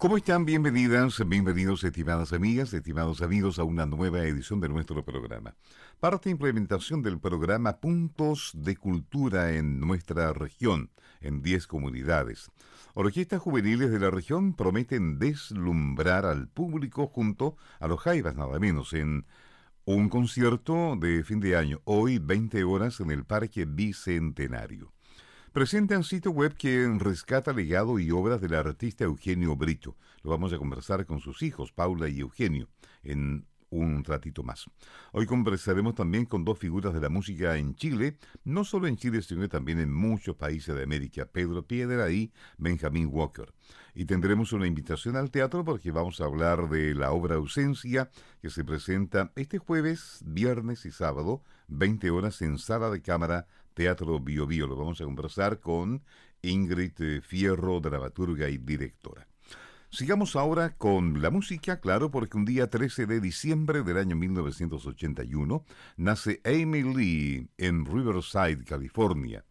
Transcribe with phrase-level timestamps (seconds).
[0.00, 0.46] ¿Cómo están?
[0.46, 5.54] Bienvenidas, bienvenidos estimadas amigas, estimados amigos a una nueva edición de nuestro programa.
[6.00, 10.88] Parte implementación del programa Puntos de Cultura en nuestra región,
[11.20, 12.50] en 10 comunidades.
[12.94, 18.94] Orquestas juveniles de la región prometen deslumbrar al público junto a los Jaivas nada menos
[18.94, 19.26] en
[19.84, 24.94] un concierto de fin de año, hoy 20 horas en el Parque Bicentenario
[25.52, 29.96] presentan sitio web que rescata legado y obras del artista Eugenio Brito.
[30.22, 32.68] Lo vamos a conversar con sus hijos, Paula y Eugenio,
[33.02, 34.66] en un ratito más.
[35.12, 39.22] Hoy conversaremos también con dos figuras de la música en Chile, no solo en Chile,
[39.22, 43.52] sino también en muchos países de América, Pedro Piedra y Benjamin Walker.
[43.94, 48.50] Y tendremos una invitación al teatro porque vamos a hablar de la obra Ausencia, que
[48.50, 54.46] se presenta este jueves, viernes y sábado, 20 horas en sala de cámara Teatro Bio
[54.46, 54.66] Bio.
[54.66, 56.02] Lo vamos a conversar con
[56.42, 59.26] Ingrid eh, Fierro, dramaturga y directora.
[59.92, 65.64] Sigamos ahora con la música, claro, porque un día 13 de diciembre del año 1981
[65.96, 69.44] nace Amy Lee en Riverside, California.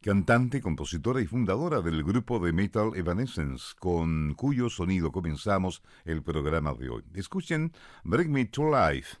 [0.00, 6.72] Cantante, compositora y fundadora del grupo de metal Evanescence, con cuyo sonido comenzamos el programa
[6.72, 7.04] de hoy.
[7.14, 7.72] Escuchen
[8.04, 9.18] Bring Me to Life.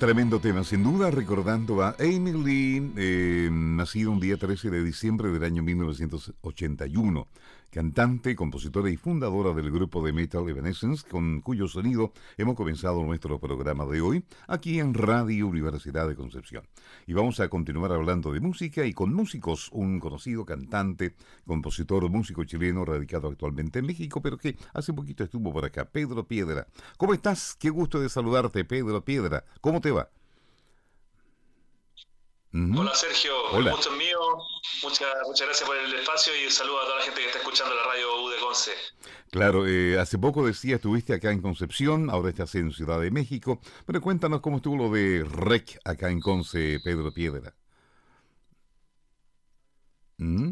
[0.00, 5.28] Tremendo tema, sin duda, recordando a Amy Lee, eh, nacido un día 13 de diciembre
[5.30, 7.28] del año 1981
[7.70, 13.38] cantante, compositora y fundadora del grupo de metal Evanescence, con cuyo sonido hemos comenzado nuestro
[13.38, 16.66] programa de hoy aquí en Radio Universidad de Concepción.
[17.06, 21.14] Y vamos a continuar hablando de música y con músicos, un conocido cantante,
[21.46, 26.26] compositor, músico chileno radicado actualmente en México, pero que hace poquito estuvo por acá, Pedro
[26.26, 26.66] Piedra.
[26.96, 27.56] ¿Cómo estás?
[27.58, 29.44] Qué gusto de saludarte, Pedro Piedra.
[29.60, 30.10] ¿Cómo te va?
[32.52, 33.70] Hola Sergio, Hola.
[33.70, 34.18] gusto es mío.
[34.82, 37.74] Muchas, muchas gracias por el espacio y saludo a toda la gente que está escuchando
[37.74, 38.72] la radio U de Conce.
[39.30, 43.60] Claro, eh, hace poco decía estuviste acá en Concepción, ahora estás en Ciudad de México,
[43.86, 47.54] pero cuéntanos cómo estuvo lo de REC acá en Conce, Pedro Piedra.
[50.18, 50.48] ¿Mm?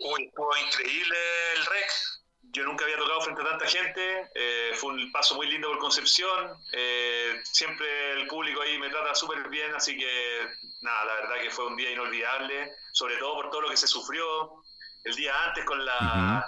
[0.00, 1.16] Uy, estuvo increíble
[1.56, 2.11] el REC
[2.52, 5.78] yo nunca había tocado frente a tanta gente, eh, fue un paso muy lindo por
[5.78, 10.46] Concepción, eh, siempre el público ahí me trata súper bien, así que
[10.82, 13.86] nada, la verdad que fue un día inolvidable, sobre todo por todo lo que se
[13.86, 14.62] sufrió
[15.04, 16.46] el día antes con la,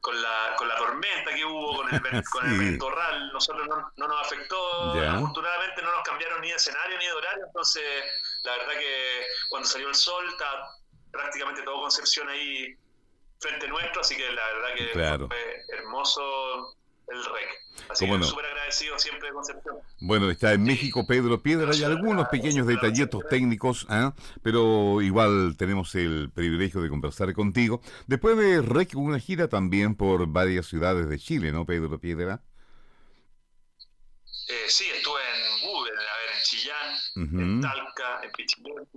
[0.00, 4.08] con la, con la tormenta que hubo, con el, con el ventorral, nosotros no, no
[4.08, 7.84] nos afectó, afortunadamente no nos cambiaron ni de escenario ni de horario, entonces
[8.42, 10.70] la verdad que cuando salió el sol está
[11.12, 12.76] prácticamente todo Concepción ahí
[13.38, 16.76] frente nuestro, así que la verdad que fue hermoso
[17.08, 17.66] el REC.
[17.88, 19.76] Así que súper agradecido siempre de Concepción.
[20.00, 24.14] Bueno, está en México Pedro Piedra, hay algunos pequeños detallitos técnicos, ¿ah?
[24.42, 27.80] pero igual tenemos el privilegio de conversar contigo.
[28.06, 32.42] Después de REC, una gira también por varias ciudades de Chile, ¿no, Pedro Piedra?
[34.48, 38.88] Eh, sí, estuve en Google, a ver, en Chillán, en Talca, en Pichilén,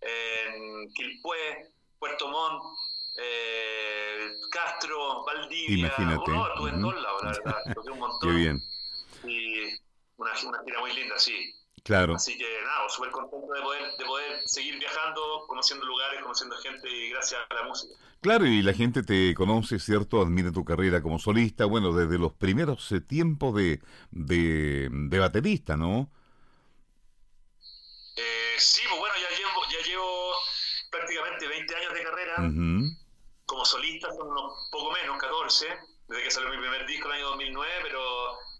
[0.00, 2.62] en Quilpué, Puerto Montt,
[3.16, 5.86] eh, Castro, Valdivia.
[5.88, 6.30] Imagínate.
[6.30, 7.56] Oh, estuve en todos lados, la verdad.
[7.74, 8.30] Toqué un montón.
[8.30, 8.62] Qué bien.
[9.24, 9.64] Y
[10.16, 11.54] una, una gira muy linda, sí.
[11.84, 12.14] Claro.
[12.14, 16.88] Así que nada, súper contento de poder, de poder seguir viajando, conociendo lugares, conociendo gente
[16.88, 17.94] y gracias a la música.
[18.20, 20.22] Claro, y la gente te conoce, ¿cierto?
[20.22, 23.80] Admira tu carrera como solista, bueno, desde los primeros eh, tiempos de,
[24.12, 26.08] de, de baterista, ¿no?
[28.14, 30.32] Eh, sí, pues bueno, ya llevo, ya llevo
[30.88, 32.36] prácticamente 20 años de carrera.
[33.52, 35.66] Como solista son unos poco menos, 14,
[36.08, 38.00] desde que salió mi primer disco en el año 2009, pero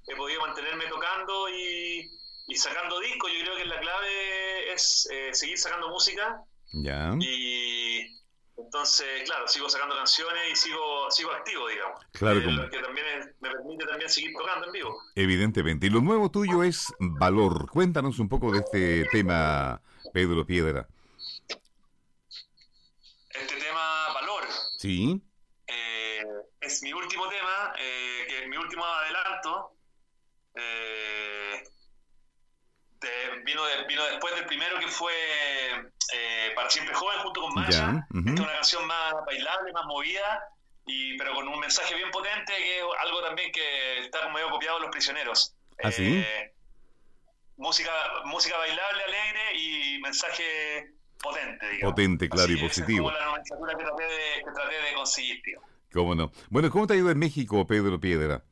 [0.06, 2.11] he podido mantenerme tocando y,
[2.55, 3.33] sacando discos.
[3.33, 6.43] Yo creo que la clave es eh, seguir sacando música.
[6.75, 7.15] Ya.
[7.19, 8.03] Y
[8.59, 11.99] entonces, claro, sigo sacando canciones y sigo, sigo activo, digamos.
[12.12, 12.41] Claro.
[12.41, 14.94] Eh, que también me permite también seguir tocando en vivo.
[15.15, 15.87] Evidentemente.
[15.87, 17.71] Y lo nuevo tuyo es Valor.
[17.71, 19.81] Cuéntanos un poco de este tema,
[20.12, 20.87] Pedro Piedra.
[24.82, 25.23] Sí.
[25.69, 26.25] Eh,
[26.61, 29.77] es mi último tema, eh, que es mi último adelanto.
[30.56, 31.62] Eh,
[33.44, 35.12] vino, vino después del primero que fue
[36.56, 38.05] Para Siempre Joven junto con Maya.
[38.12, 40.48] es una canción más bailable, más movida,
[40.86, 44.79] y, pero con un mensaje bien potente, que es algo también que está medio copiado
[44.79, 45.55] en Los Prisioneros.
[45.84, 45.91] ¿Ah,
[47.56, 47.93] música,
[48.24, 51.93] música bailable, alegre y mensaje potente, digamos.
[51.93, 53.10] Potente, claro, y positivo.
[53.10, 55.60] Es como la nomenclatura que traté de, que traté de conseguir, tío.
[55.93, 56.32] ¿Cómo no?
[56.50, 58.43] Bueno, ¿cómo te ha ido en México, Pedro Piedra?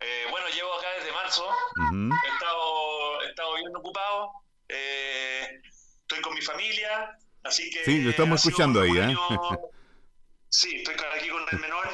[0.00, 1.44] Eh, bueno, llevo acá desde marzo.
[1.92, 4.32] he, estado, he estado bien ocupado.
[4.68, 5.60] Eh,
[6.00, 7.84] estoy con mi familia, así que...
[7.84, 9.14] Sí, lo estamos escuchando ahí, ¿eh?
[10.52, 11.88] Sí, estoy aquí con el menor,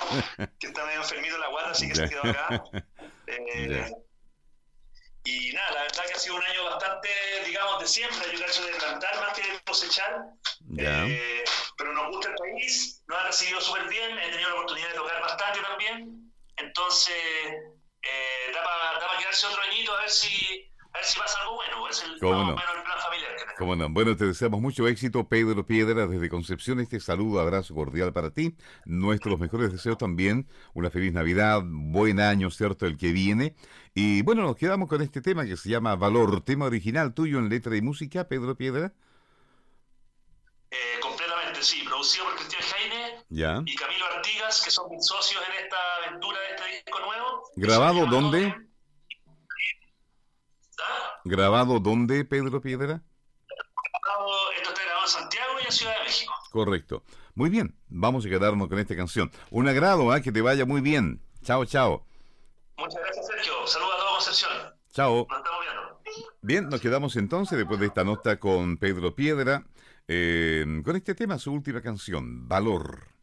[0.59, 2.65] que está medio enfermito en la guarda, así que se quedó acá.
[3.29, 3.91] Eh,
[5.27, 7.09] y nada, la verdad que ha sido un año bastante,
[7.45, 8.33] digamos, de siempre.
[8.33, 10.23] Yo hecho de plantar más que de cosechar.
[10.79, 11.45] Eh,
[11.77, 14.17] pero nos gusta el país, nos ha recibido súper bien.
[14.19, 16.33] He tenido la oportunidad de tocar bastante también.
[16.59, 17.15] Entonces,
[18.03, 21.89] eh, da para quedarse otro añito a ver si, a ver si pasa algo bueno.
[21.89, 22.51] Es el, ¿Cómo no?
[22.51, 23.89] el plan familiar ¿Cómo no?
[23.91, 26.81] Bueno, te deseamos mucho éxito, Pedro Piedra, desde Concepción.
[26.81, 28.55] Este saludo, abrazo cordial para ti.
[28.85, 30.49] Nuestros mejores deseos también.
[30.75, 32.87] Una feliz Navidad, buen año, ¿cierto?
[32.87, 33.55] El que viene.
[33.95, 37.49] Y bueno, nos quedamos con este tema que se llama Valor, tema original tuyo en
[37.49, 38.93] letra y música, Pedro Piedra.
[40.71, 45.65] Eh, completamente, sí, producido por Cristian Jaime y Camilo Artigas, que son mis socios en
[45.65, 47.43] esta aventura de este disco nuevo.
[47.57, 48.66] ¿Grabado dónde?
[51.27, 51.29] ¿Ah?
[51.29, 53.03] ¿Grabado dónde, Pedro Piedra?
[54.57, 56.33] Esto está grabado en Santiago y en Ciudad de México.
[56.51, 57.03] Correcto.
[57.35, 59.31] Muy bien, vamos a quedarnos con esta canción.
[59.51, 60.23] Un agrado, ¿eh?
[60.23, 61.21] que te vaya muy bien.
[61.43, 62.07] Chao, chao.
[62.79, 63.67] Muchas gracias, Sergio.
[63.67, 64.53] Saludos a toda Concepción.
[64.93, 65.27] Chao.
[65.29, 66.33] Nos estamos viendo.
[66.43, 69.65] Bien, nos quedamos entonces después de esta nota con Pedro Piedra,
[70.09, 73.16] eh, con este tema, su última canción, Valor.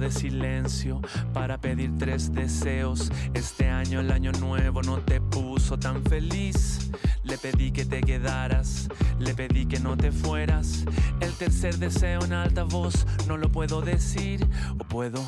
[0.00, 1.00] De silencio
[1.34, 3.12] para pedir tres deseos.
[3.34, 6.90] Este año, el año nuevo, no te puso tan feliz.
[7.22, 8.88] Le pedí que te quedaras,
[9.18, 10.84] le pedí que no te fueras.
[11.20, 15.22] El tercer deseo en alta voz, no lo puedo decir o puedo.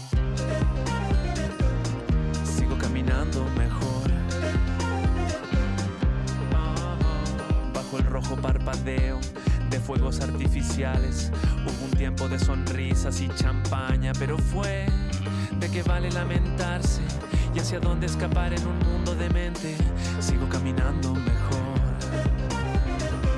[2.44, 4.10] Sigo caminando mejor.
[7.74, 9.20] Bajo el rojo parpadeo
[9.72, 11.32] de fuegos artificiales.
[11.64, 14.84] Hubo un tiempo de sonrisas y champaña, pero fue
[15.58, 17.00] de que vale lamentarse
[17.54, 19.74] y hacia dónde escapar en un mundo de mente.
[20.20, 21.80] Sigo caminando mejor.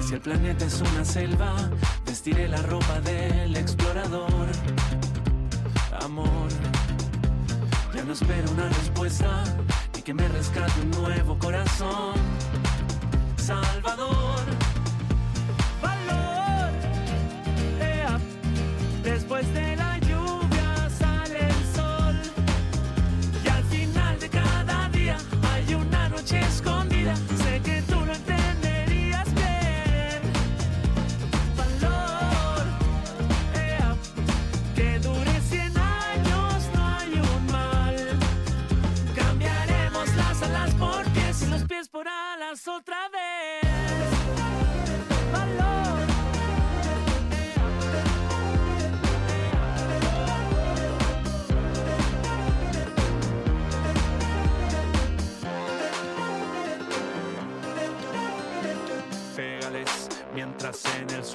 [0.01, 1.55] Si el planeta es una selva,
[2.05, 4.49] vestiré la ropa del explorador.
[6.03, 6.49] Amor,
[7.95, 9.45] ya no espero una respuesta
[9.95, 12.15] ni que me rescate un nuevo corazón.
[13.37, 14.64] Salvador.
[19.35, 19.84] Después de la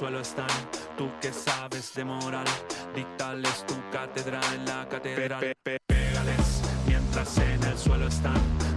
[0.00, 0.48] suelo están.
[0.96, 2.46] Tú que sabes de moral,
[2.94, 5.54] dictales tu cátedra en la catedral.
[5.62, 8.69] Pégales mientras en el suelo están.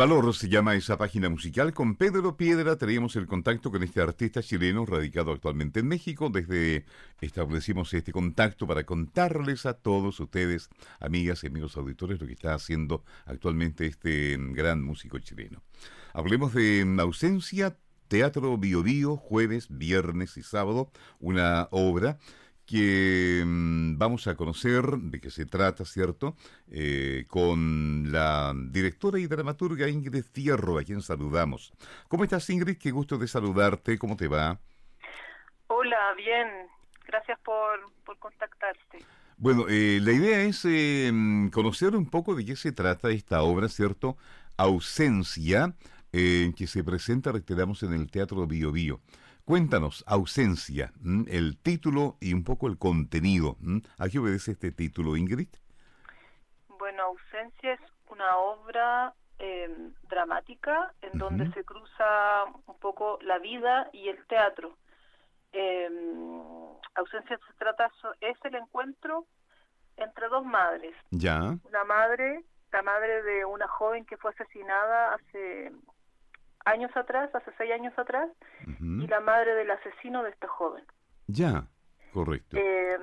[0.00, 1.74] Valor se llama esa página musical.
[1.74, 6.30] Con Pedro Piedra teníamos el contacto con este artista chileno radicado actualmente en México.
[6.30, 6.86] Desde
[7.20, 12.54] establecimos este contacto para contarles a todos ustedes, amigas y amigos auditores, lo que está
[12.54, 15.62] haciendo actualmente este gran músico chileno.
[16.14, 17.76] Hablemos de ausencia,
[18.08, 22.18] Teatro Bio Bio, jueves, viernes y sábado, una obra
[22.70, 26.36] que mm, vamos a conocer de qué se trata, ¿cierto?
[26.70, 31.72] Eh, con la directora y dramaturga Ingrid Fierro, a quien saludamos.
[32.06, 32.78] ¿Cómo estás, Ingrid?
[32.78, 33.98] Qué gusto de saludarte.
[33.98, 34.60] ¿Cómo te va?
[35.66, 36.46] Hola, bien.
[37.06, 38.98] Gracias por, por contactarte.
[39.36, 41.10] Bueno, eh, la idea es eh,
[41.52, 44.16] conocer un poco de qué se trata esta obra, ¿cierto?
[44.56, 45.74] Ausencia,
[46.12, 49.00] eh, que se presenta, reiteramos, en el Teatro Bio Bio.
[49.44, 50.92] Cuéntanos, ausencia,
[51.28, 53.56] el título y un poco el contenido.
[53.98, 55.48] ¿A qué obedece este título, Ingrid?
[56.78, 57.80] Bueno, Ausencia es
[58.10, 64.76] una obra eh, dramática en donde se cruza un poco la vida y el teatro.
[65.52, 65.88] Eh,
[66.94, 69.26] ausencia se trata, es el encuentro
[69.96, 70.94] entre dos madres.
[71.10, 75.72] Ya, Una madre, la madre de una joven que fue asesinada hace
[76.70, 78.28] años atrás, hace seis años atrás,
[78.78, 80.84] y la madre del asesino de esta joven.
[81.26, 81.66] ya,
[82.12, 82.56] correcto.
[82.56, 82.98] Eh,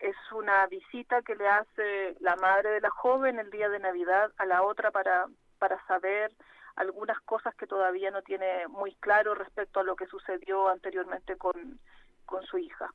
[0.00, 4.32] es una visita que le hace la madre de la joven el día de Navidad
[4.38, 5.26] a la otra para,
[5.58, 6.32] para saber
[6.76, 11.78] algunas cosas que todavía no tiene muy claro respecto a lo que sucedió anteriormente con,
[12.24, 12.88] con su hija.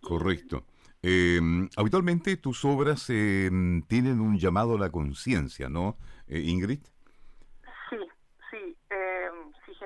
[0.00, 0.64] Correcto.
[1.02, 1.40] Eh,
[1.76, 3.50] habitualmente tus obras eh,
[3.86, 5.96] tienen un llamado a la conciencia, ¿no,
[6.26, 6.80] eh, Ingrid?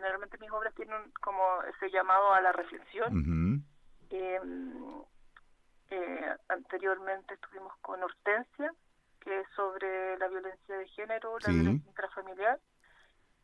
[0.03, 3.65] Eh, generalmente mis obras tienen como ese llamado a la reflexión.
[6.49, 8.73] anteriormente estuvimos con Hortensia,
[9.21, 12.59] que es sobre la violencia de género, la violencia intrafamiliar,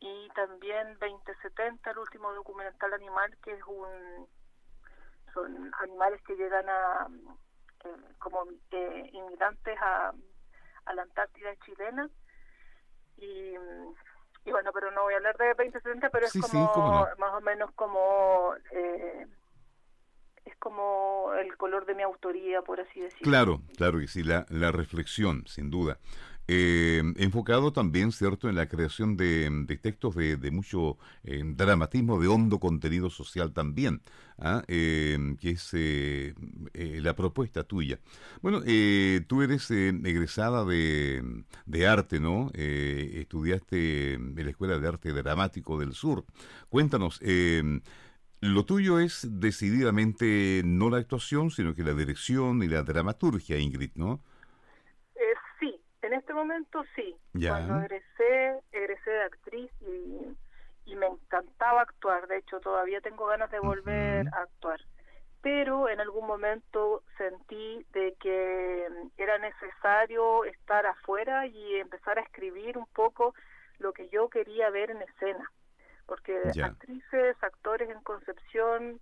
[0.00, 4.27] y también 2070, el último documental animal, que es un
[5.33, 7.07] son animales que llegan a
[7.85, 10.12] eh, como eh, inmigrantes a,
[10.87, 12.09] a, la Antártida chilena
[13.19, 13.55] y,
[14.49, 17.71] y, bueno pero no voy a hablar de 2070 pero es como más o menos
[17.73, 19.26] como eh,
[20.45, 23.25] es como el color de mi autoría por así decirlo.
[23.25, 25.99] Claro claro y sí la, la reflexión sin duda
[26.49, 32.59] eh, enfocado también, ¿cierto?, en la creación de, textos de, mucho eh, dramatismo, de hondo
[32.59, 34.00] contenido social también,
[34.38, 34.64] ¿ah?
[34.67, 36.35] eh, que es eh,
[36.73, 38.00] la propuesta tuya.
[38.40, 38.62] Bueno,
[39.26, 42.50] tú eres egresada de, de, arte, ¿no?
[42.55, 46.25] estudiaste en la Escuela de Arte Dramático del Sur.
[46.71, 47.21] Cuéntanos,
[48.40, 53.90] lo tuyo es decididamente no la actuación, sino que la dirección y la dramaturgia, Ingrid,
[53.96, 54.22] ¿no?
[56.38, 57.16] En momento sí.
[57.33, 62.29] Cuando egresé, egresé de actriz y, me encantaba actuar.
[62.29, 64.81] De hecho, todavía tengo ganas de volver a actuar.
[65.42, 72.79] Pero en algún momento sentí de que era necesario estar afuera y empezar a escribir
[72.79, 73.35] un poco
[73.79, 75.51] lo que yo quería ver en escena.
[76.07, 79.01] Porque actrices, actores en Concepción,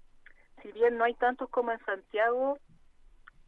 [0.63, 2.59] si bien no hay tantos como en Santiago,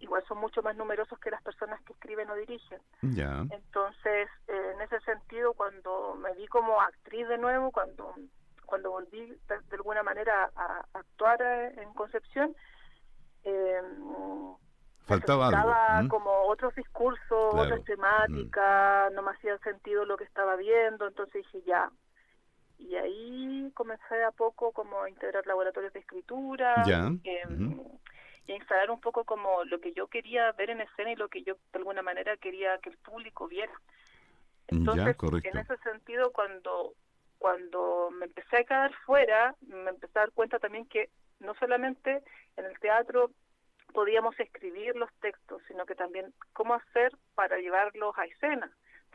[0.01, 2.81] igual son mucho más numerosos que las personas que escriben o dirigen.
[3.03, 8.15] Entonces, eh, en ese sentido, cuando me vi como actriz de nuevo, cuando
[8.69, 12.55] cuando volví de, alguna manera a, actuar eh, en Concepción,
[13.43, 13.81] eh,
[15.07, 16.11] faltaba algo.
[16.11, 21.63] como otros discursos, otras temáticas, no me hacía sentido lo que estaba viendo, entonces dije
[21.67, 21.91] ya.
[22.79, 26.85] Y ahí comencé a poco como a integrar laboratorios de escritura.
[26.87, 27.11] Ya.
[27.25, 27.81] Em,
[28.49, 31.43] y instalar un poco como lo que yo quería ver en escena y lo que
[31.43, 33.73] yo de alguna manera quería que el público viera.
[34.67, 36.95] Entonces, en ese sentido, cuando
[37.39, 42.23] cuando me empecé a quedar fuera, me empecé a dar cuenta también que no solamente
[42.57, 43.31] en el teatro
[43.93, 48.71] podíamos escribir los textos, sino que también cómo hacer para llevarlos a escena.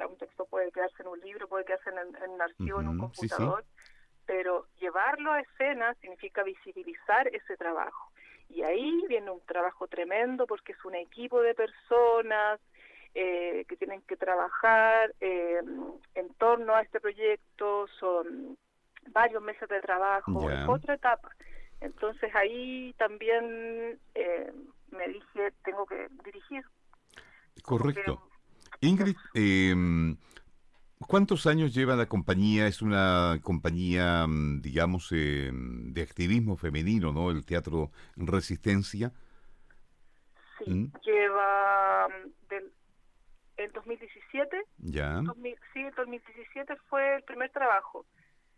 [0.07, 3.65] un texto puede quedarse en un libro, puede quedarse en, un archivo, en un computador,
[4.25, 8.12] pero llevarlo a escena significa visibilizar ese trabajo.
[8.53, 12.59] Y ahí viene un trabajo tremendo porque es un equipo de personas
[13.15, 15.59] eh, que tienen que trabajar eh,
[16.15, 18.57] en torno a este proyecto, son
[19.11, 21.29] varios meses de trabajo, es otra etapa.
[21.81, 24.51] Entonces ahí también eh,
[24.91, 26.63] me dije, tengo que dirigir.
[27.63, 28.21] Correcto.
[28.81, 29.75] Ingrid, eh,
[31.07, 32.67] ¿Cuántos años lleva la compañía?
[32.67, 37.31] Es una compañía, mm, digamos, eh, de activismo femenino, ¿no?
[37.31, 39.11] El Teatro Resistencia.
[40.59, 40.91] Sí, ¿Mm?
[41.05, 42.71] lleva mm, del,
[43.57, 44.63] el 2017.
[44.77, 45.21] Ya.
[45.73, 48.05] sí, el 2017 fue el primer trabajo.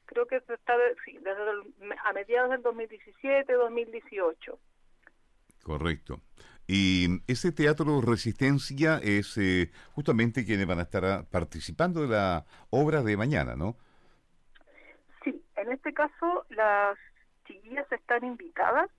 [0.06, 4.60] Creo que está sí, desde a mediados del 2017, 2018.
[5.64, 6.22] Correcto.
[6.68, 12.46] Y ese teatro Resistencia es eh, justamente quienes van a estar ah, participando de la
[12.72, 13.76] obra de mañana, ¿no?
[15.24, 16.98] Sí, en este caso las
[17.46, 18.90] chiquillas están invitadas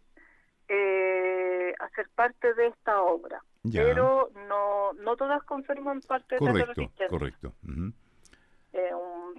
[0.69, 6.53] eh, a ser parte de esta obra, pero no, no todas confirman parte de la
[6.53, 7.09] Resistencia.
[7.09, 7.53] Correcto,
[8.73, 8.91] eh,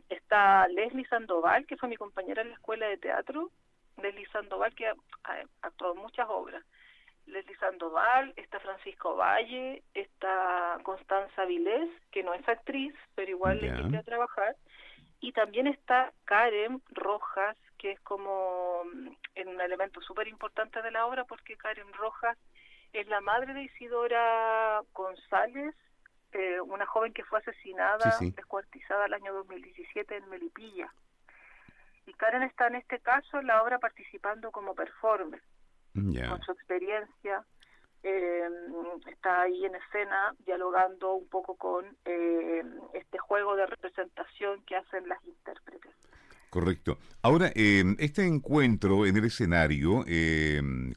[0.10, 3.52] está Leslie Sandoval, que fue mi compañera en la escuela de teatro,
[4.02, 4.96] Leslie Sandoval, que ha
[5.62, 6.63] actuado en muchas obras.
[7.28, 13.68] Leslie Sandoval, está Francisco Valle, está Constanza Vilés, que no es actriz, pero igual le
[13.68, 14.56] invité a trabajar,
[15.20, 21.06] y también está Karen Rojas, que es como mm, un elemento súper importante de la
[21.06, 22.38] obra, porque Karen Rojas
[22.94, 25.76] es la madre de Isidora González,
[26.32, 30.94] eh, una joven que fue asesinada, descuartizada el año 2017 en Melipilla.
[32.06, 35.42] Y Karen está en este caso en la obra participando como performer
[36.04, 37.44] con su experiencia.
[38.04, 38.48] Eh,
[39.12, 45.10] está ahí en escena dialogando un poco con eh, este juego de representación que hacen
[45.10, 45.92] las intérpretes.
[46.50, 46.98] Correcto.
[47.22, 50.06] Ahora, eh, este encuentro en el escenario,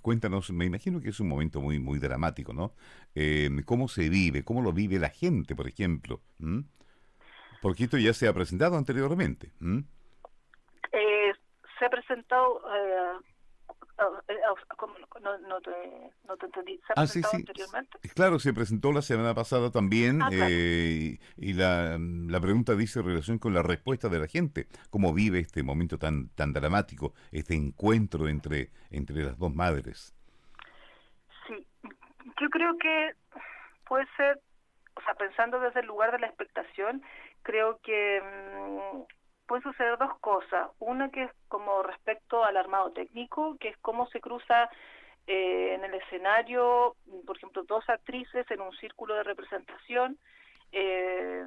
[0.01, 2.75] cuéntanos, me imagino que es un momento muy, muy dramático, ¿no?
[3.65, 4.45] ¿Cómo se vive?
[4.45, 6.21] ¿Cómo lo vive la gente, por ejemplo?
[7.61, 9.51] Porque esto ya se ha presentado anteriormente.
[10.93, 12.63] se ha presentado
[14.29, 14.35] eh,
[15.21, 15.71] no, no, te,
[16.27, 16.77] no, te, entendí.
[16.79, 17.99] ¿Se ha ah, presentado anteriormente?
[18.15, 23.07] Claro, se presentó la semana pasada también ah, eh, y la, la, pregunta dice en
[23.07, 24.67] relación con la respuesta de la gente.
[24.91, 30.15] ¿Cómo vive este momento tan, tan dramático, este encuentro entre, entre las dos madres?
[31.47, 31.67] Sí,
[32.41, 33.13] yo creo que
[33.87, 34.41] puede ser,
[34.95, 37.03] o sea, pensando desde el lugar de la expectación,
[37.43, 39.20] creo que mm,
[39.51, 40.71] pueden suceder dos cosas.
[40.79, 44.71] Una que es como respecto al armado técnico, que es cómo se cruza
[45.27, 46.95] eh, en el escenario,
[47.27, 50.19] por ejemplo, dos actrices en un círculo de representación,
[50.71, 51.43] eh,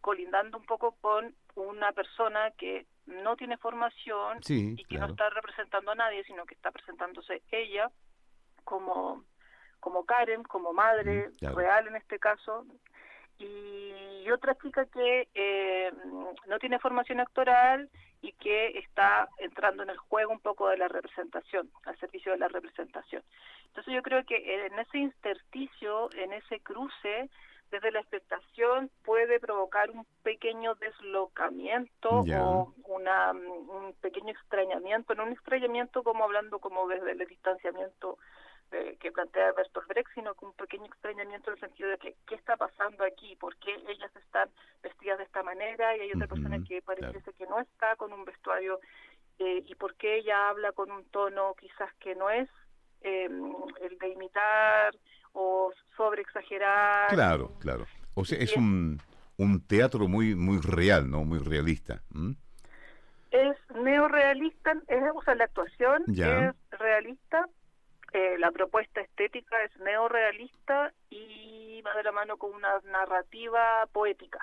[0.00, 5.90] colindando un poco con una persona que no tiene formación y que no está representando
[5.90, 7.90] a nadie, sino que está presentándose ella
[8.62, 9.24] como
[9.80, 12.64] como Karen, como madre real en este caso,
[13.38, 15.92] y otra chica que eh,
[16.46, 17.88] no tiene formación actoral
[18.22, 22.38] y que está entrando en el juego un poco de la representación, al servicio de
[22.38, 23.22] la representación.
[23.66, 27.28] Entonces yo creo que en ese intersticio, en ese cruce,
[27.70, 35.32] desde la expectación puede provocar un pequeño deslocamiento o una, un pequeño extrañamiento, no un
[35.32, 38.18] extrañamiento como hablando como desde el distanciamiento
[38.70, 42.34] que plantea Bertolt Brecht, sino con un pequeño extrañamiento en el sentido de que qué
[42.34, 44.48] está pasando aquí, por qué ellas están
[44.82, 48.24] vestidas de esta manera y hay otra persona que parece que no está con un
[48.24, 48.80] vestuario
[49.38, 52.48] eh, y por qué ella habla con un tono quizás que no es
[53.02, 53.28] eh,
[53.80, 54.94] el de imitar
[55.32, 57.08] o sobre exagerar.
[57.10, 57.86] Claro, claro.
[58.14, 58.98] O sea, es un,
[59.36, 61.24] un teatro muy muy real, ¿no?
[61.24, 62.02] Muy realista.
[63.30, 67.46] Es neorealista, es, o sea, la actuación es realista,
[68.16, 74.38] eh, la propuesta estética es neorealista y va de la mano con una narrativa poética.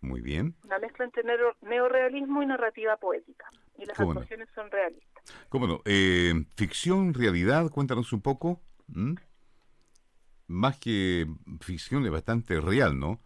[0.00, 0.56] Muy bien.
[0.64, 1.22] Una mezcla entre
[1.62, 3.48] neorealismo y narrativa poética.
[3.78, 5.24] Y las actuaciones son realistas.
[5.48, 5.80] ¿Cómo no?
[5.84, 8.60] Eh, ficción, realidad, cuéntanos un poco.
[10.48, 11.26] Más que
[11.60, 13.20] ficción, es bastante real, ¿no?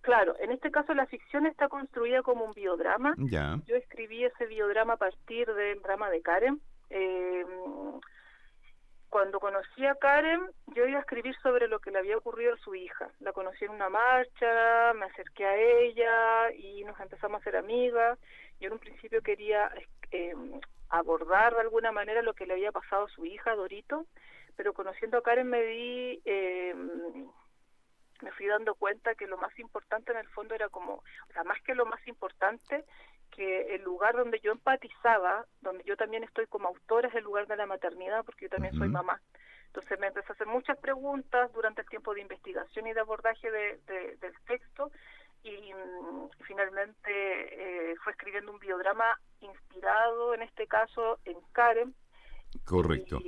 [0.00, 3.14] Claro, en este caso la ficción está construida como un biodrama.
[3.18, 3.60] Ya.
[3.66, 6.62] Yo escribí ese biodrama a partir del drama de Karen.
[6.88, 7.44] Eh,
[9.10, 10.40] cuando conocí a Karen,
[10.74, 13.10] yo iba a escribir sobre lo que le había ocurrido a su hija.
[13.20, 18.18] La conocí en una marcha, me acerqué a ella y nos empezamos a ser amigas.
[18.60, 19.70] Yo en un principio quería
[20.10, 20.34] eh,
[20.90, 24.06] abordar de alguna manera lo que le había pasado a su hija, Dorito,
[24.56, 26.20] pero conociendo a Karen me di...
[26.24, 26.74] Eh,
[28.22, 31.44] me fui dando cuenta que lo más importante en el fondo era como, o sea,
[31.44, 32.84] más que lo más importante,
[33.30, 37.46] que el lugar donde yo empatizaba, donde yo también estoy como autora, es el lugar
[37.46, 39.20] de la maternidad, porque yo también soy mamá.
[39.66, 43.50] Entonces me empecé a hacer muchas preguntas durante el tiempo de investigación y de abordaje
[43.50, 43.78] de,
[44.20, 44.90] del texto
[45.42, 47.10] y mm, finalmente
[47.90, 51.94] eh, fue escribiendo un biodrama inspirado en este caso en Karen.
[52.64, 53.20] Correcto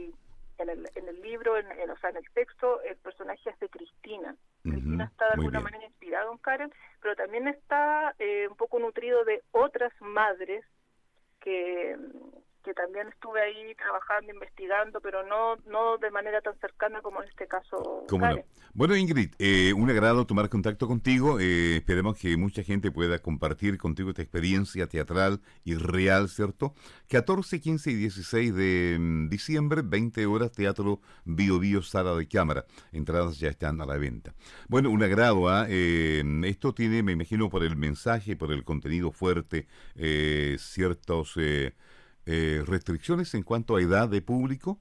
[0.63, 3.69] en el, en el libro, en, o sea, en el texto, el personaje es de
[3.69, 4.37] Cristina.
[4.63, 9.25] Cristina está de alguna manera inspirado en Karen, pero también está eh, un poco nutrido
[9.25, 10.65] de otras madres
[11.41, 11.97] que,
[12.63, 17.29] que también estuve ahí trabajando, investigando, pero no, no de manera tan cercana como en
[17.29, 18.05] este caso.
[18.73, 21.41] Bueno, Ingrid, eh, un agrado tomar contacto contigo.
[21.41, 26.75] Eh, esperemos que mucha gente pueda compartir contigo esta experiencia teatral y real, ¿cierto?
[27.09, 32.67] 14, 15 y 16 de mm, diciembre, 20 horas, Teatro Bio Bio, Sala de Cámara.
[32.93, 34.35] Entradas ya están a la venta.
[34.69, 35.49] Bueno, un agrado.
[35.49, 35.67] ¿ah?
[35.69, 39.67] Eh, esto tiene, me imagino, por el mensaje, por el contenido fuerte,
[40.59, 41.37] ciertos
[42.27, 44.79] eh, restricciones en cuanto a edad de público?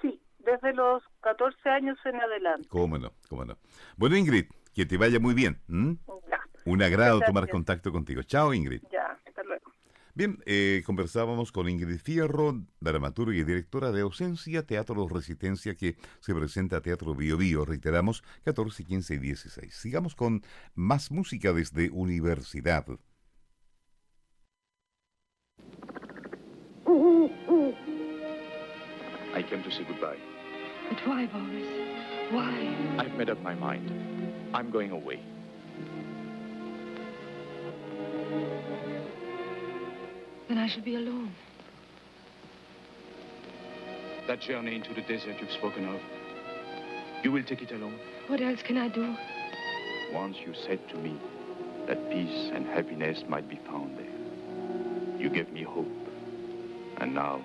[0.00, 2.68] Sí, desde los 14 años en adelante.
[2.68, 3.58] Cómo no, cómo no.
[3.96, 5.60] Bueno, Ingrid, que te vaya muy bien.
[6.64, 8.22] Un agrado tomar contacto contigo.
[8.22, 8.82] Chao, Ingrid.
[8.92, 9.72] Ya, hasta luego.
[10.14, 16.34] Bien, eh, conversábamos con Ingrid Fierro, dramaturga y directora de Ausencia, Teatro Resistencia, que se
[16.34, 19.74] presenta a Teatro Bio Bio, reiteramos, 14, 15 y 16.
[19.74, 20.42] Sigamos con
[20.74, 22.84] más música desde Universidad.
[29.34, 30.16] I came to say goodbye.
[30.88, 31.66] But why, Boris?
[32.30, 32.96] Why?
[32.98, 33.90] I've made up my mind.
[34.52, 35.20] I'm going away.
[40.48, 41.32] Then I shall be alone.
[44.26, 46.00] That journey into the desert you've spoken of,
[47.22, 47.98] you will take it alone?
[48.26, 49.14] What else can I do?
[50.12, 51.16] Once you said to me
[51.86, 55.20] that peace and happiness might be found there.
[55.20, 56.01] You gave me hope.
[57.02, 57.44] And now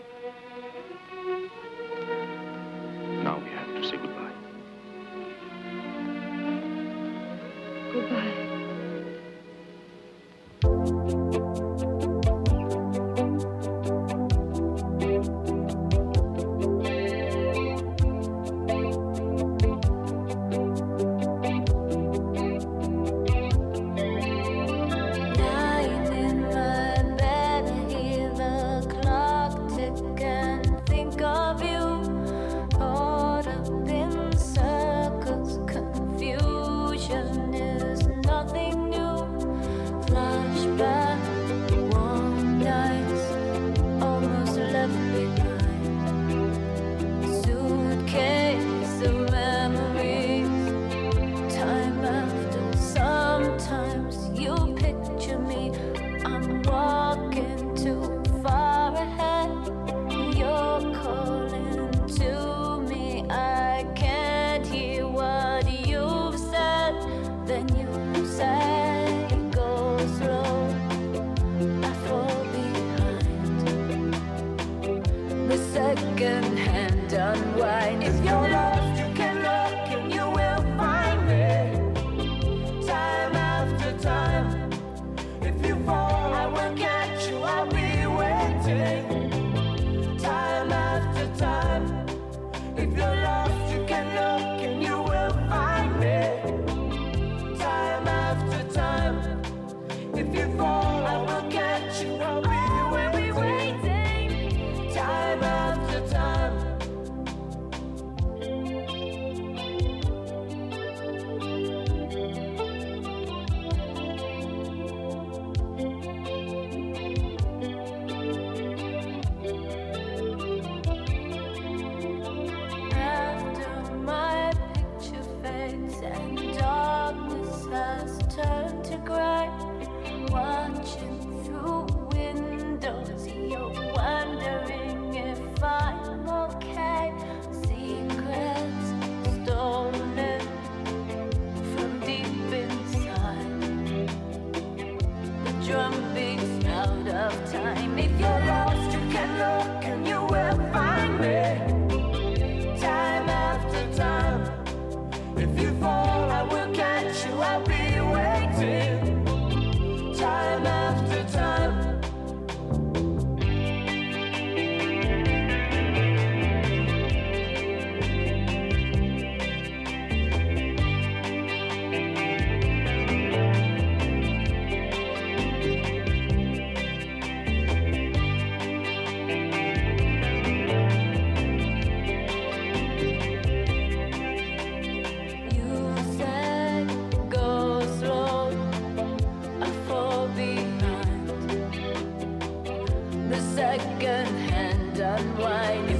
[195.57, 195.96] I you.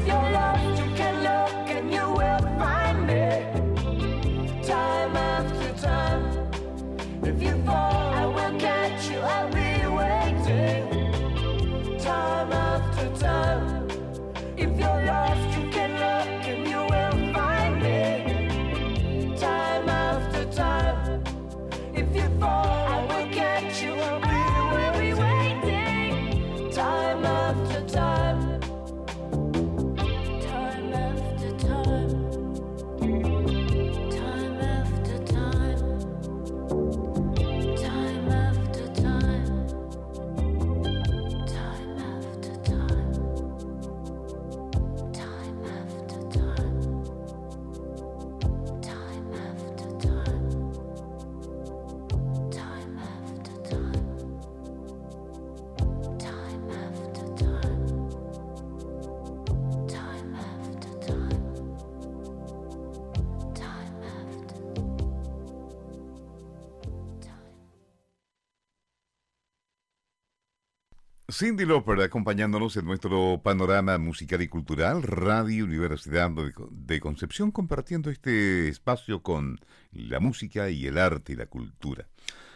[71.38, 76.32] Cindy Lauper acompañándonos en nuestro panorama musical y cultural, Radio Universidad
[76.72, 79.60] de Concepción, compartiendo este espacio con
[79.92, 82.08] la música y el arte y la cultura.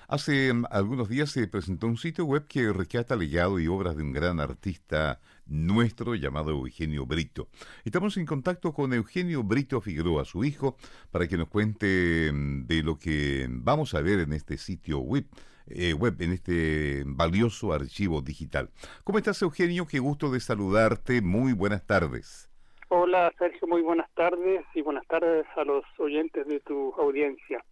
[0.07, 4.01] Hace mm, algunos días se presentó un sitio web que rescata legado y obras de
[4.01, 7.49] un gran artista nuestro llamado Eugenio Brito.
[7.85, 10.75] Estamos en contacto con Eugenio Brito Figueroa, su hijo,
[11.11, 15.27] para que nos cuente mm, de lo que vamos a ver en este sitio web
[15.67, 18.69] eh, web, en este valioso archivo digital.
[19.03, 19.85] ¿Cómo estás, Eugenio?
[19.85, 21.21] Qué gusto de saludarte.
[21.21, 22.51] Muy buenas tardes.
[22.93, 23.67] Hola, Sergio.
[23.69, 27.63] Muy buenas tardes y buenas tardes a los oyentes de tu audiencia.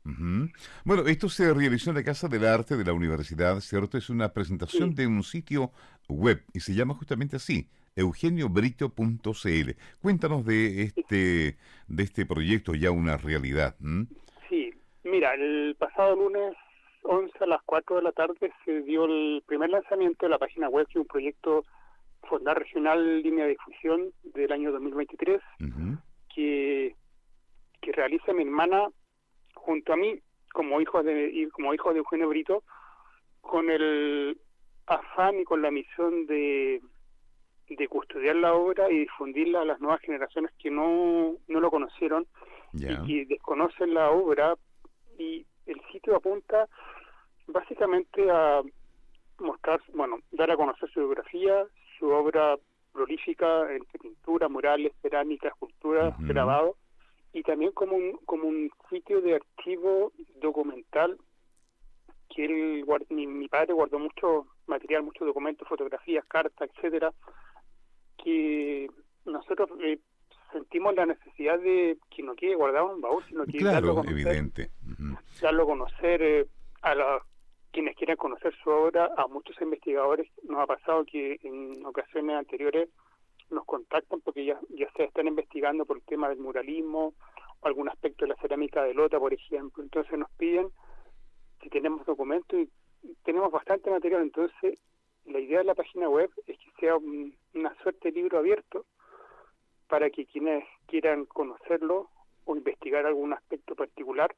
[0.85, 3.97] Bueno, esto se realizó en la Casa del Arte de la Universidad, ¿cierto?
[3.97, 5.71] Es una presentación de un sitio
[6.07, 9.71] web y se llama justamente así, eugeniobrito.cl.
[10.01, 11.57] Cuéntanos de este,
[11.89, 13.75] de este proyecto ya una realidad.
[14.47, 14.73] Sí,
[15.03, 16.55] mira, el pasado lunes
[17.03, 20.69] 11 a las 4 de la tarde se dio el primer lanzamiento de la página
[20.69, 21.63] web de un proyecto
[22.23, 25.41] Fondar Regional Línea de Difusión del año 2023
[26.33, 26.95] que,
[27.81, 28.89] que realiza mi hermana
[29.55, 30.19] junto a mí
[30.53, 32.63] como hijo de como hijo de Eugenio Brito
[33.41, 34.39] con el
[34.85, 36.81] afán y con la misión de,
[37.69, 42.25] de custodiar la obra y difundirla a las nuevas generaciones que no, no lo conocieron
[42.73, 44.55] y que desconocen la obra
[45.17, 46.67] y el sitio apunta
[47.47, 48.61] básicamente a
[49.39, 51.65] mostrar, bueno, dar a conocer su biografía,
[51.97, 52.57] su obra
[52.91, 56.75] prolífica entre pintura, murales, cerámica, escultura, grabado,
[57.33, 61.17] y también como un, como un sitio de archivo documental
[62.29, 67.11] que él, mi, mi padre guardó mucho material, muchos documentos, fotografías, cartas, etcétera,
[68.23, 68.89] que
[69.25, 69.99] nosotros nosotros eh,
[70.51, 74.11] sentimos la necesidad de que no quede guardado en un baúl, sino que claro, darlo
[74.11, 74.71] evidente.
[75.41, 76.47] darlo a conocer eh,
[76.81, 77.23] a los
[77.71, 82.89] quienes quieran conocer su obra, a muchos investigadores nos ha pasado que en ocasiones anteriores
[83.51, 87.13] nos contactan porque ya, ya se están investigando por el tema del muralismo
[87.59, 89.83] o algún aspecto de la cerámica de Lota, por ejemplo.
[89.83, 90.69] Entonces nos piden
[91.61, 92.69] si tenemos documentos y
[93.23, 94.21] tenemos bastante material.
[94.23, 94.79] Entonces
[95.25, 98.85] la idea de la página web es que sea una suerte de libro abierto
[99.89, 102.09] para que quienes quieran conocerlo
[102.45, 104.33] o investigar algún aspecto particular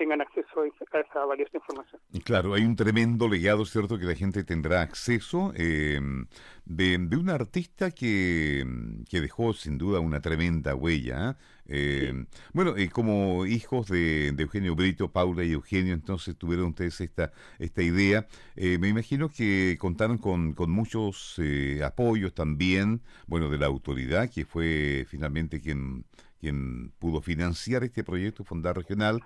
[0.00, 2.00] tengan acceso a esa valiosa información.
[2.24, 6.26] Claro, hay un tremendo legado, ¿cierto?, que la gente tendrá acceso em,
[6.64, 8.64] de, un artista que,
[9.10, 11.36] que, dejó sin duda una tremenda huella.
[11.66, 12.08] ¿eh?
[12.08, 17.30] Em, bueno, eh, como hijos de, Eugenio Brito, Paula y Eugenio, entonces tuvieron ustedes esta,
[17.58, 18.26] esta idea.
[18.56, 21.38] Eh, me imagino que contaron con, con muchos
[21.84, 26.06] apoyos también, bueno, de la autoridad, que fue finalmente quien,
[26.40, 29.20] quien pudo financiar este proyecto Fondar Regional.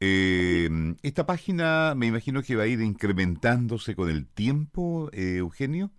[0.00, 0.68] Eh,
[1.02, 5.90] esta página me imagino que va a ir incrementándose con el tiempo, eh, Eugenio.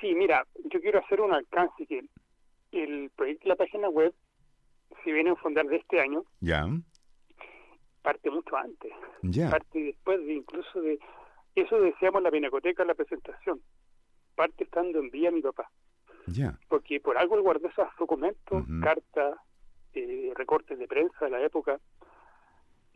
[0.00, 2.02] Sí, mira, yo quiero hacer un alcance que
[2.72, 4.14] el proyecto de la página web,
[5.04, 6.66] si viene a fundar de este año, ya.
[8.02, 9.50] parte mucho antes, ya.
[9.50, 10.98] parte después de incluso de
[11.54, 13.60] eso decíamos la pinacoteca la presentación,
[14.34, 15.70] parte estando en vía mi papá,
[16.26, 19.36] ya, porque por algo él guardó esos documentos, cartas,
[19.94, 21.80] eh, recortes de prensa de la época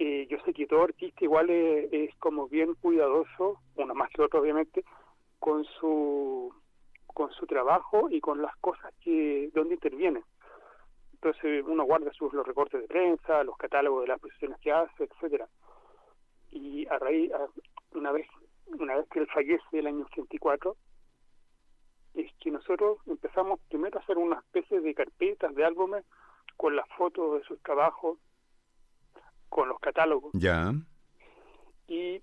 [0.03, 4.41] eh, yo sé que todo artista igual es, como bien cuidadoso, uno más que otro
[4.41, 4.83] obviamente,
[5.39, 6.55] con su
[7.07, 10.23] con su trabajo y con las cosas que donde interviene.
[11.13, 15.05] Entonces uno guarda sus los recortes de prensa, los catálogos de las posiciones que hace,
[15.05, 15.47] etcétera.
[16.51, 17.31] Y a raíz
[17.93, 18.27] una vez
[18.69, 20.77] una vez que él fallece el año 84
[22.15, 26.07] es que nosotros empezamos primero a hacer una especie de carpetas, de álbumes
[26.57, 28.19] con las fotos de sus trabajos
[29.51, 30.31] con los catálogos.
[30.33, 30.73] Ya.
[31.87, 32.23] Y,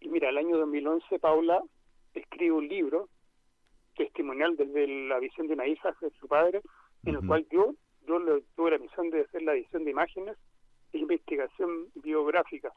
[0.00, 1.60] y mira, el año 2011 Paula
[2.12, 3.08] escribe un libro
[3.96, 6.60] testimonial desde la visión de una hija de su padre,
[7.04, 7.74] en el cual yo,
[8.06, 8.20] yo
[8.54, 10.36] tuve la misión de hacer la edición de imágenes
[10.92, 12.72] e investigación biográfica.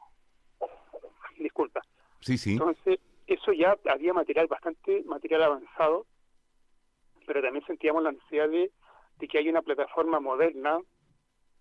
[1.38, 1.82] Disculpa.
[2.20, 2.52] Sí, sí.
[2.52, 6.06] Entonces, eso ya había material, bastante material avanzado,
[7.26, 8.70] pero también sentíamos la necesidad de,
[9.18, 10.78] de que haya una plataforma moderna,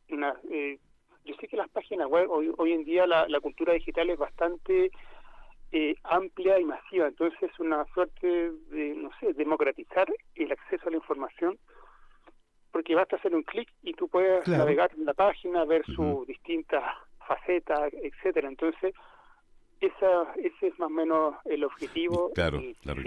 [0.10, 0.80] una, eh,
[1.28, 4.92] yo sé que las páginas web, hoy, hoy en día la, cultura digital es bastante
[5.72, 10.92] eh, amplia y masiva, entonces es una suerte de, no sé, democratizar el acceso a
[10.92, 11.60] la información,
[12.72, 16.84] porque basta hacer un clic y tú puedes navegar en la página, ver sus distintas
[17.28, 18.48] facetas, etcétera.
[18.48, 18.94] Entonces,
[19.82, 23.02] esa, ese es más o menos el objetivo, claro, claro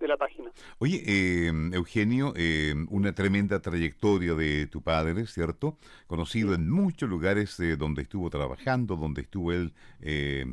[0.00, 0.50] de la página.
[0.78, 5.76] Oye, eh, Eugenio, eh, una tremenda trayectoria de tu padre, ¿cierto?
[6.06, 9.72] Conocido en muchos lugares eh, donde estuvo trabajando, donde estuvo él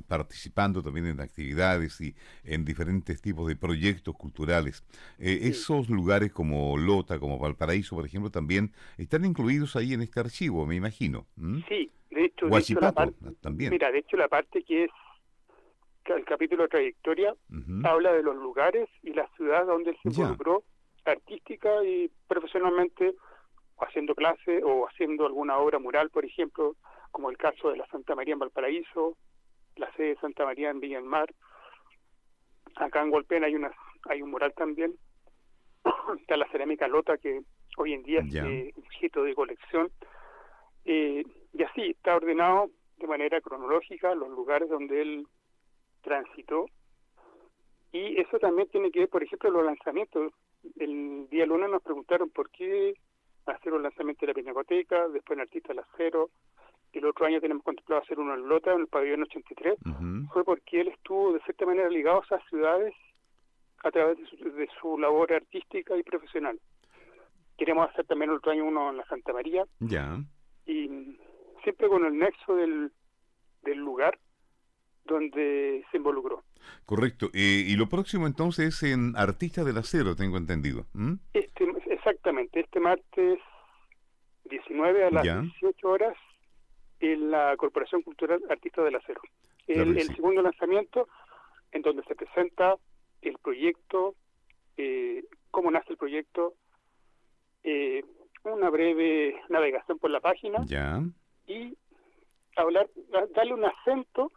[0.07, 4.83] participando también en actividades y en diferentes tipos de proyectos culturales.
[5.17, 10.65] Esos lugares como Lota, como Valparaíso, por ejemplo, también están incluidos ahí en este archivo,
[10.65, 11.25] me imagino.
[11.69, 12.91] Sí, de hecho, de hecho la
[13.39, 13.71] también.
[13.71, 14.91] Mira, de hecho la parte que es
[16.15, 17.35] el capítulo de trayectoria
[17.83, 20.63] habla de los lugares y las ciudades donde él se involucró
[21.05, 23.15] artística y profesionalmente
[23.79, 26.75] haciendo clase o haciendo alguna obra mural, por ejemplo,
[27.11, 29.17] como el caso de la Santa María en Valparaíso,
[29.75, 31.33] la sede de Santa María en Villa del Mar.
[32.75, 33.71] Acá en Golpén hay una
[34.09, 34.95] hay un mural también.
[36.19, 37.41] Está la cerámica Lota que
[37.77, 39.91] hoy en día es eh, objeto de colección.
[40.85, 45.27] Eh, y así está ordenado de manera cronológica los lugares donde él
[46.07, 46.67] tránsito.
[47.91, 50.33] Y eso también tiene que ver, por ejemplo, los lanzamientos.
[50.79, 52.95] El día lunes nos preguntaron por qué
[53.45, 56.29] hacer un lanzamiento de la Pinacoteca, después en Artista del Acero.
[56.93, 59.77] El otro año tenemos contemplado hacer uno en Lota, en el pabellón 83.
[60.33, 62.93] Fue porque él estuvo de cierta manera ligado a esas ciudades
[63.83, 66.59] a través de su, de su labor artística y profesional.
[67.57, 69.65] Queremos hacer también el otro año uno en la Santa María.
[69.79, 70.19] Ya.
[70.65, 71.17] Y
[71.63, 72.91] siempre con el nexo del,
[73.63, 74.17] del lugar
[75.07, 76.43] donde se involucró.
[76.85, 77.29] Correcto.
[77.33, 80.85] Eh, y lo próximo entonces es en Artista del Acero, tengo entendido.
[81.33, 83.39] Este, exactamente, este martes
[84.45, 86.15] 19 a las 18 horas
[86.99, 89.21] en la Corporación Cultural Artista del Acero.
[89.67, 91.07] El, segundo lanzamiento
[91.71, 92.77] en donde se presenta
[93.21, 94.15] el proyecto,
[94.77, 96.53] eh, cómo nace el proyecto,
[97.63, 98.03] eh,
[98.43, 101.01] una breve navegación por la página ya.
[101.47, 101.77] y
[102.55, 102.89] hablar,
[103.35, 104.31] darle un acento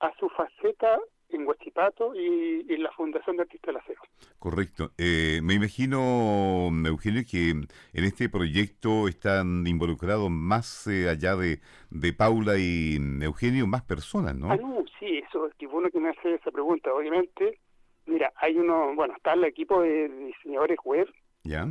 [0.00, 0.98] a su faceta
[1.32, 4.02] en Huachipato y, en la Fundación de Artistas del Acero.
[4.38, 4.90] Correcto.
[4.98, 12.12] Eh, me imagino, Eugenio, que en este proyecto están involucrados más eh, allá de, de
[12.12, 14.50] Paula y Eugenio, más personas, ¿no?
[14.50, 14.58] Ah,
[14.98, 16.92] sí, eso, es que bueno que me hace esa pregunta.
[16.92, 17.58] Obviamente,
[18.06, 21.08] mira, hay uno, bueno, está el equipo de diseñadores web.
[21.44, 21.68] Ya.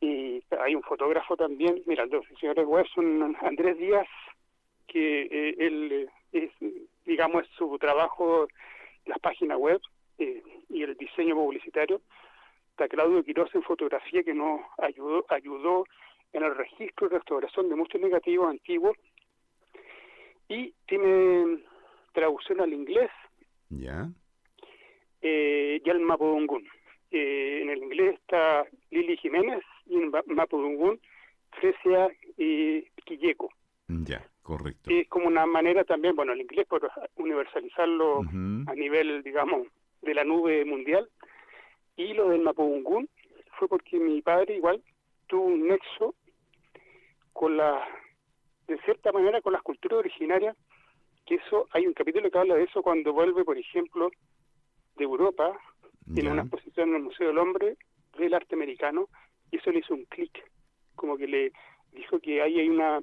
[0.00, 1.82] Y hay un fotógrafo también.
[1.86, 4.08] Mira, los diseñadores web son Andrés Díaz,
[4.88, 6.50] que eh, él es
[7.04, 8.46] digamos, su trabajo,
[9.06, 9.80] las páginas web
[10.18, 12.00] eh, y el diseño publicitario.
[12.70, 15.84] Está Claudio Quiroz en fotografía que nos ayudó, ayudó
[16.32, 18.96] en el registro y restauración de muchos negativos antiguos
[20.48, 21.62] y tiene
[22.12, 23.10] traducción al inglés
[23.68, 24.08] ya
[25.20, 26.66] eh, y al mapudungún.
[27.10, 31.00] Eh, en el inglés está Lili Jiménez y en mapudungún
[31.52, 33.50] Fresia y Quilleco.
[33.88, 34.26] Ya.
[34.42, 34.92] Correcto.
[34.92, 39.68] Y es como una manera también, bueno, el inglés por universalizarlo a nivel, digamos,
[40.00, 41.08] de la nube mundial.
[41.96, 43.08] Y lo del Mapudungún
[43.58, 44.82] fue porque mi padre igual
[45.28, 46.14] tuvo un nexo
[47.32, 47.86] con la,
[48.66, 50.56] de cierta manera, con las culturas originarias,
[51.24, 54.10] que eso, hay un capítulo que habla de eso cuando vuelve, por ejemplo,
[54.96, 55.56] de Europa,
[56.16, 57.76] en una exposición en el Museo del Hombre
[58.18, 59.08] del Arte Americano,
[59.50, 60.44] y eso le hizo un clic,
[60.96, 61.52] como que le
[61.92, 63.00] dijo que ahí hay una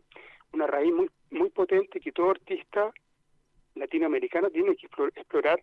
[0.54, 2.91] una raíz muy muy potente que todo artista
[3.75, 5.61] latinoamericano tiene que explorar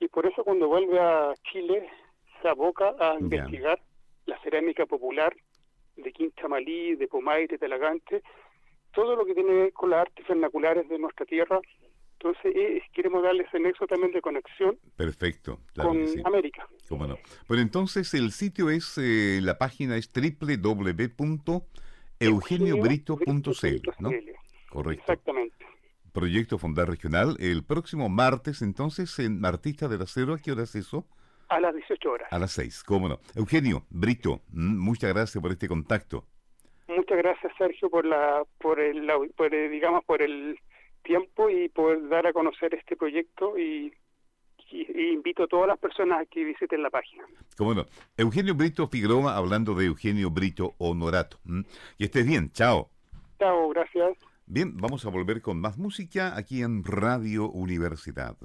[0.00, 1.88] y por eso cuando vuelve a Chile
[2.40, 3.80] se aboca a investigar
[4.26, 5.34] la cerámica popular
[5.96, 8.22] de Quinchamalí, de Pomaire, de Talagante,
[8.94, 11.60] todo lo que tiene que ver con las artes vernaculares de nuestra tierra.
[12.12, 16.68] Entonces eh, queremos darle ese nexo también de conexión Perfecto, con América.
[16.88, 17.16] ¿Cómo no?
[17.48, 21.62] Bueno, entonces el sitio es, eh, la página es www
[22.20, 24.10] eugeniobrito.cl, ¿no?
[24.70, 25.12] Correcto.
[25.12, 25.66] Exactamente.
[26.12, 30.74] Proyecto Fondar Regional, el próximo martes, entonces, en Artista del Acero, ¿a qué hora es
[30.74, 31.06] eso?
[31.48, 32.32] A las 18 horas.
[32.32, 33.20] A las 6, cómo no.
[33.34, 36.24] Eugenio, Brito, mm, muchas gracias por este contacto.
[36.88, 39.06] Muchas gracias, Sergio, por la, por el,
[39.36, 40.58] por digamos, por el
[41.02, 43.92] tiempo y por dar a conocer este proyecto y
[44.70, 47.24] y, invito a todas las personas a que visiten la página.
[47.56, 47.86] Cómo no.
[48.16, 51.38] Eugenio Brito Figueroa hablando de Eugenio Brito Honorato.
[51.96, 52.90] Que estés bien, chao.
[53.38, 54.16] Chao, gracias.
[54.46, 58.36] Bien, vamos a volver con más música aquí en Radio Universidad.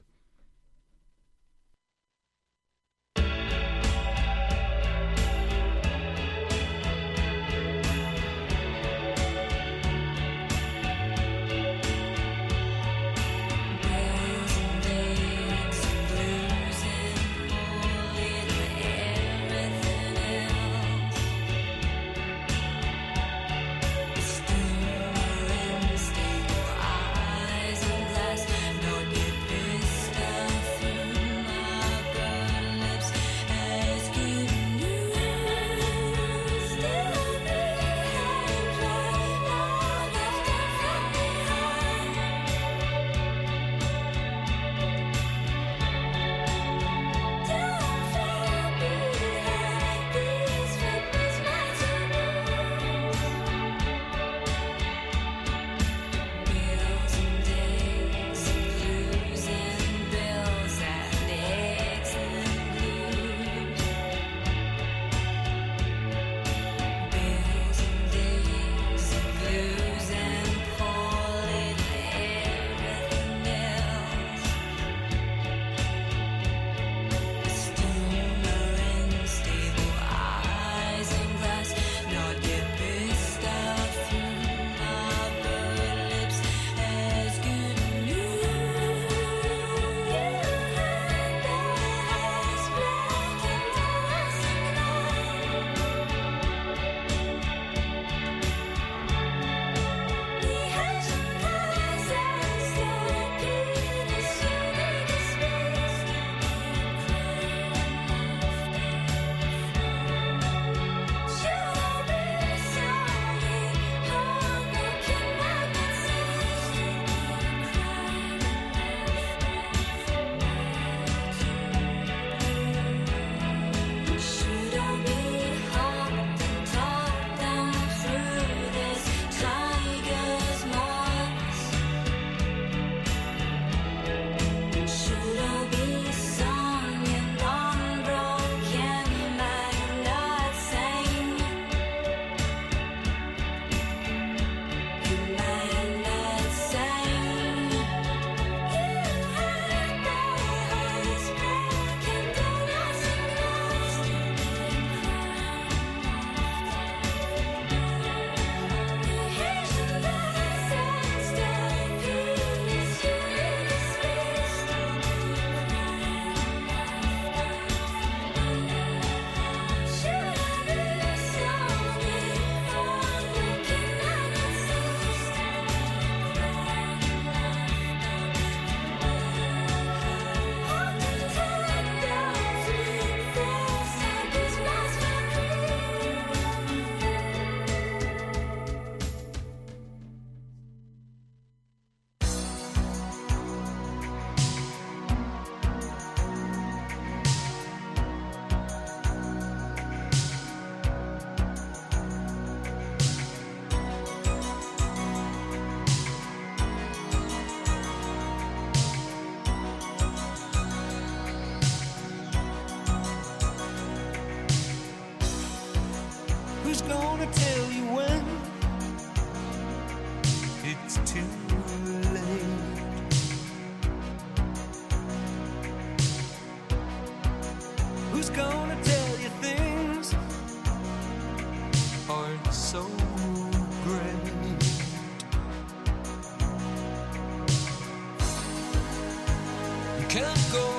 [240.14, 240.73] can't go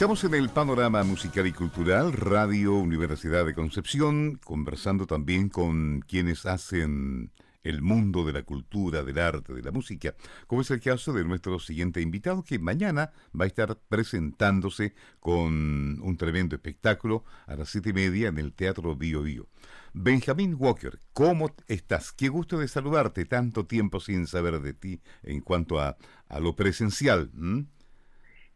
[0.00, 6.46] Estamos en el panorama musical y cultural, Radio Universidad de Concepción, conversando también con quienes
[6.46, 7.32] hacen
[7.64, 10.14] el mundo de la cultura, del arte, de la música,
[10.46, 16.00] como es el caso de nuestro siguiente invitado, que mañana va a estar presentándose con
[16.00, 19.48] un tremendo espectáculo a las siete y media en el Teatro Bio Bio.
[19.92, 22.12] Benjamín Walker, ¿cómo estás?
[22.12, 25.98] Qué gusto de saludarte tanto tiempo sin saber de ti en cuanto a,
[26.30, 27.30] a lo presencial.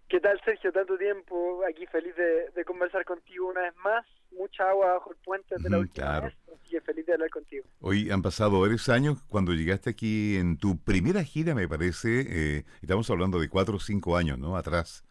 [0.08, 0.70] ¿Qué tal, Sergio?
[0.70, 4.06] Tanto tiempo aquí feliz de, conversar contigo una vez más.
[4.32, 7.64] Mucha agua bajo el puente de la última vez, así feliz de hablar contigo.
[7.80, 9.22] Hoy han pasado varios años.
[9.28, 13.80] Cuando llegaste aquí en tu primera gira, me parece, eh, estamos hablando de cuatro o
[13.80, 14.56] cinco años, ¿no?
[14.56, 15.04] Atrás.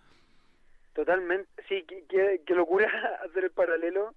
[0.93, 2.87] Totalmente, sí, qué, locura
[3.25, 4.13] hacer el paralelo,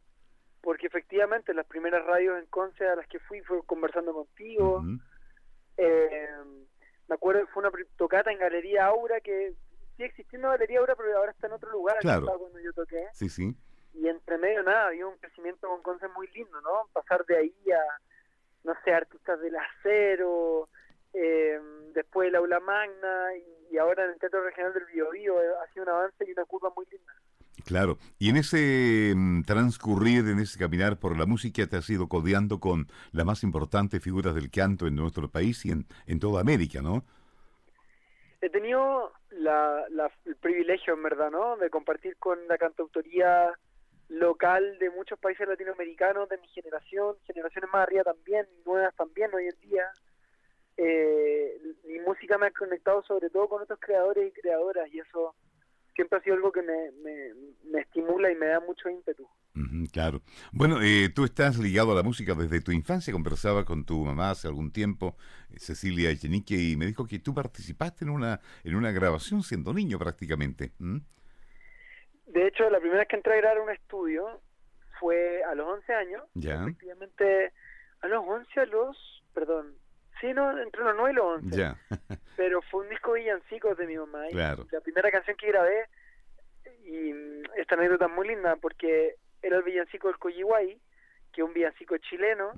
[0.60, 4.84] porque efectivamente las primeras radios en Conce a las que fui fue conversando contigo.
[5.78, 6.28] eh,
[7.08, 9.54] me acuerdo que fue una tocata en Galería Aura que
[9.96, 11.96] sigue existiendo Galería ahora, pero ahora está en otro lugar.
[12.00, 12.26] Claro.
[12.26, 13.06] Cuando yo toqué.
[13.12, 13.54] Sí, sí.
[13.94, 16.88] Y entre medio nada, había un crecimiento con Conce muy lindo, ¿no?
[16.92, 18.00] Pasar de ahí a,
[18.64, 20.68] no sé, artistas del acero,
[21.14, 21.58] eh,
[21.94, 23.30] después el aula magna
[23.70, 26.44] y, ahora en el Teatro Regional del Biobío eh, ha sido un avance y una
[26.44, 27.12] curva muy linda.
[27.64, 32.08] Claro, y en ese mm, transcurrir, en ese caminar por la música, te has ido
[32.08, 36.40] codeando con las más importantes figuras del canto en nuestro país y en, en toda
[36.40, 37.04] América, ¿no?
[38.46, 39.84] He tenido la,
[40.24, 41.56] el privilegio, en verdad, ¿no?
[41.56, 43.52] De compartir con la cantautoría
[44.08, 49.48] local de muchos países latinoamericanos de mi generación, generaciones más arriba también, nuevas también hoy
[49.48, 49.90] en día.
[50.76, 55.34] Eh, mi música me ha conectado sobre todo con otros creadores y creadoras y eso
[55.96, 59.28] siempre ha sido algo que me, me, estimula y me da mucho ímpetu.
[59.92, 60.22] Claro.
[60.52, 63.12] Bueno, eh, tú estás ligado a la música desde tu infancia.
[63.12, 65.16] Conversaba con tu mamá hace algún tiempo,
[65.50, 69.72] eh, Cecilia Echenique, y me dijo que tú participaste en una, en una grabación siendo
[69.72, 70.72] niño prácticamente.
[72.26, 74.40] De hecho, la primera vez que entré a grabar un estudio
[75.00, 76.22] fue a los 11 años.
[76.34, 76.62] Ya.
[76.62, 77.52] Efectivamente,
[78.00, 79.74] a los 11, a los, perdón,
[80.20, 81.56] Sí, no, entre los 9 y los 11.
[81.56, 81.76] Ya.
[82.36, 84.26] pero fue un disco villancicos de mi mamá.
[84.30, 84.66] Claro.
[84.70, 85.86] la primera canción que grabé,
[86.84, 87.12] y
[87.56, 90.80] esta anécdota es muy linda, porque era el villancico del Coyihuay,
[91.32, 92.52] que es un villancico chileno,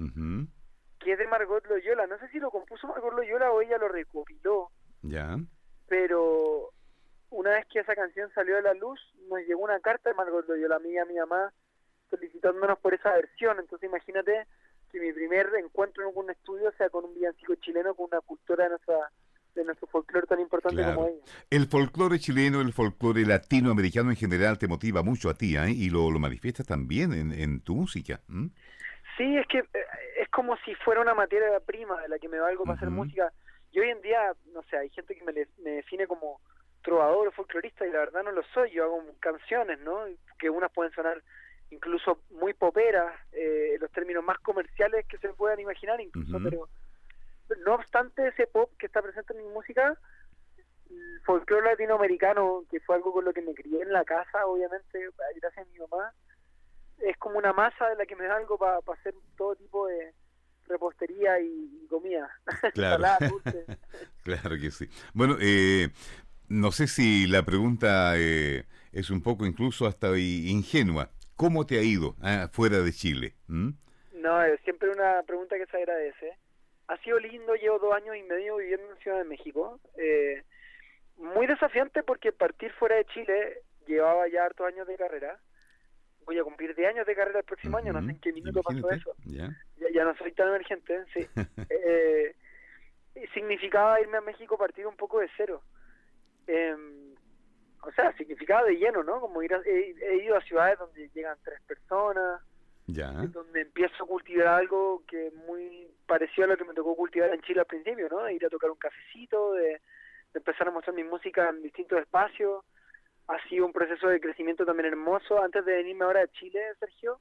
[0.99, 2.07] que es de Margot Loyola.
[2.07, 4.71] No sé si lo compuso Margot Loyola o ella lo recopiló.
[5.03, 5.37] Ya.
[5.89, 6.71] Pero
[7.31, 10.47] una vez que esa canción salió a la luz, nos llegó una carta de Margot
[10.49, 11.53] Loyola, a mí y a mi mamá,
[12.09, 13.59] felicitándonos por esa versión.
[13.59, 14.47] Entonces imagínate
[14.91, 18.65] que mi primer encuentro en algún estudio sea con un villancico chileno, con una cultura
[18.65, 19.11] de nuestra
[19.59, 21.21] de nuestro folclore tan importante como ella.
[21.51, 25.71] El folclore chileno, el folclore latinoamericano en general te motiva mucho a ti ¿eh?
[25.71, 28.21] y lo, lo manifiestas también en, en tu música.
[29.17, 29.85] Sí, es que eh,
[30.21, 33.33] es como si fuera una materia prima de la que me valgo para hacer música.
[33.73, 35.33] Y hoy en día, no sé, hay gente que me,
[35.63, 36.41] me define como
[36.83, 38.71] trovador o folclorista y la verdad no lo soy.
[38.71, 40.05] Yo hago canciones, ¿no?
[40.39, 41.23] Que unas pueden sonar
[41.71, 46.69] incluso muy popera, eh, los términos más comerciales que se puedan imaginar incluso, pero
[47.65, 49.97] no obstante ese pop que está presente en mi música,
[50.91, 55.09] el folclore latinoamericano, que fue algo con lo que me crié en la casa, obviamente,
[55.37, 56.13] gracias a mi mamá,
[56.99, 60.15] es como una masa de la que me da algo para hacer todo tipo de
[60.67, 62.29] repostería y, comida.
[62.75, 63.05] Claro.
[64.23, 64.89] claro que sí.
[65.15, 65.89] Bueno, eh,
[66.49, 71.83] no sé si la pregunta eh, es un poco incluso hasta ingenua, ¿Cómo te ha
[71.83, 73.37] ido ah, fuera de Chile?
[73.47, 73.71] ¿Mm?
[74.15, 76.37] No, es siempre una pregunta que se agradece.
[76.89, 79.79] Ha sido lindo, llevo dos años y medio viviendo en Ciudad de México.
[79.97, 80.43] Eh,
[81.19, 85.39] muy desafiante porque partir fuera de Chile llevaba ya hartos años de carrera.
[86.25, 88.63] Voy a cumplir 10 años de carrera el próximo año, no sé en qué minuto
[88.63, 89.15] pasó eso.
[89.25, 89.51] Ya.
[89.95, 91.27] Ya, no soy tan emergente, sí.
[91.71, 92.35] eh,
[93.33, 95.63] significaba irme a México partir un poco de cero.
[96.47, 97.15] Em,
[97.83, 99.21] o sea, significaba de lleno, ¿no?
[99.21, 102.43] Como ir he, ido a ciudades donde llegan tres personas,
[102.89, 103.13] ya.
[103.13, 107.41] donde empiezo a cultivar algo que muy parecido a lo que me tocó cultivar en
[107.43, 108.25] Chile al principio, ¿no?
[108.25, 109.81] De ir a tocar un cafecito, de
[110.35, 112.65] empezar a mostrar mi música en distintos espacios
[113.29, 115.41] ha sido un proceso de crecimiento también hermoso.
[115.43, 117.21] Antes de venirme ahora a Chile, Sergio,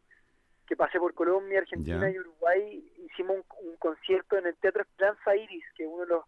[0.66, 5.66] que pasé por Colombia, Argentina y Uruguay, hicimos un, concierto en el Teatro Esperanza Iris,
[5.76, 6.26] que es uno de los,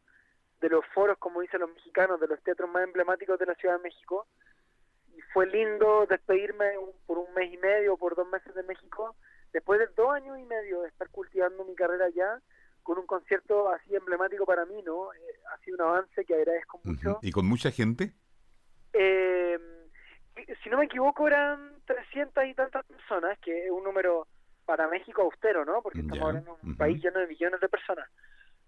[0.59, 3.77] de los foros, como dicen los mexicanos, de los teatros más emblemáticos de la Ciudad
[3.77, 4.27] de México.
[5.15, 6.71] Y fue lindo despedirme
[7.05, 9.15] por un mes y medio, por dos meses de México,
[9.53, 12.39] después de dos años y medio de estar cultivando mi carrera allá,
[12.83, 15.13] con un concierto así emblemático para mí, ¿no?
[15.13, 15.17] Eh,
[15.53, 17.19] ha sido un avance que agradezco mucho.
[17.21, 18.13] ¿Y con mucha gente?
[18.93, 19.59] Eh,
[20.63, 24.27] si no me equivoco, eran 300 y tantas personas, que es un número
[24.65, 25.81] para México austero, ¿no?
[25.81, 28.07] Porque estamos hablando de un país lleno de millones de personas.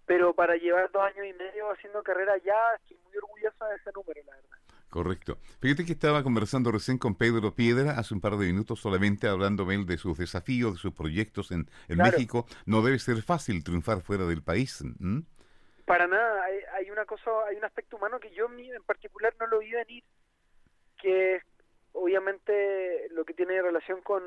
[0.04, 3.90] Pero para llevar dos años y medio haciendo carrera ya, estoy muy orgullosa de ese
[3.94, 4.58] número, la verdad.
[4.92, 5.38] Correcto.
[5.62, 9.78] Fíjate que estaba conversando recién con Pedro Piedra hace un par de minutos solamente hablándome
[9.86, 12.44] de sus desafíos, de sus proyectos en, México.
[12.66, 14.84] No debe ser fácil triunfar fuera del país.
[15.86, 16.44] Para nada.
[16.44, 19.70] Hay, hay, una cosa, hay un aspecto humano que yo en particular no lo vi
[19.70, 20.04] venir,
[21.00, 21.42] que es
[21.92, 24.22] obviamente lo que tiene relación con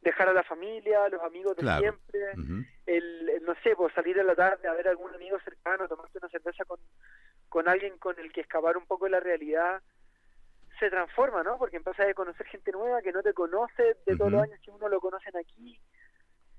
[0.00, 4.34] dejar a la familia, los amigos de siempre, el, no sé, pues salir a la
[4.34, 6.80] tarde a ver a algún amigo cercano, tomarte una cerveza con,
[7.50, 9.82] con alguien con el que escapar un poco de la realidad,
[10.78, 11.58] se transforma, ¿no?
[11.58, 14.70] Porque empiezas a conocer gente nueva que no te conoce de todos los años que
[14.70, 15.80] uno lo conocen aquí.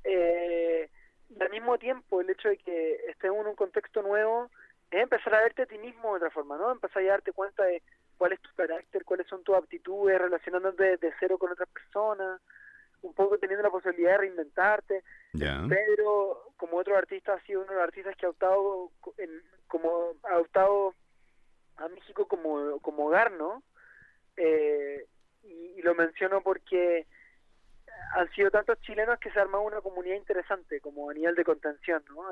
[0.04, 0.90] Eh,
[1.30, 4.50] y al mismo tiempo, el hecho de que estés en un contexto nuevo
[4.92, 6.72] es empezar a verte a ti mismo de otra forma, ¿no?
[6.72, 7.84] Empezar a darte cuenta de
[8.18, 12.42] cuál es tu carácter, cuáles son tus aptitudes, relacionándote de cero con otras personas,
[13.02, 15.04] un poco teniendo la posibilidad de reinventarte.
[15.32, 20.14] Pedro, como otro artista, ha sido uno de los artistas que ha optado, en, como,
[20.24, 20.96] ha optado
[21.78, 23.64] a México como, como hogar, ¿no?
[24.40, 25.06] Eh,
[25.44, 27.08] y, lo menciono porque
[28.16, 31.44] han sido tantos chilenos que se ha armado una comunidad interesante como a nivel de
[31.44, 32.24] contención, ¿no?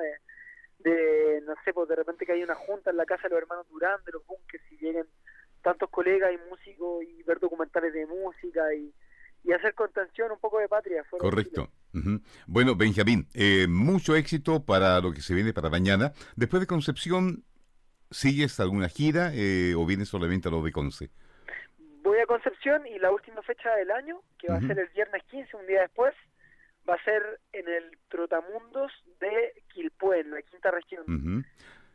[0.79, 3.41] De, no sé, pues de repente que hay una junta en la casa de los
[3.41, 5.07] hermanos Durán, de los bunkers, y lleguen
[5.61, 8.93] tantos colegas y músicos y ver documentales de música y,
[9.53, 11.05] hacer contención un poco de patria.
[11.09, 11.69] Correcto.
[12.47, 16.11] Bueno, Benjamín, eh, mucho éxito para lo que se viene para mañana.
[16.35, 17.45] Después de Concepción,
[18.11, 21.11] ¿sigues alguna gira eh, o vienes solamente a lo de Conce?
[22.17, 25.21] Voy a Concepción y la última fecha del año, que va a ser el viernes
[25.25, 26.15] 15, un día después,
[26.89, 27.21] va a ser
[27.53, 31.45] en el Trotamundos de Quilpué, en la quinta región.